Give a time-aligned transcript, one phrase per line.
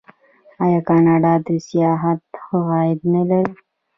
[0.63, 3.51] آیا کاناډا د سیاحت ښه عاید نلري؟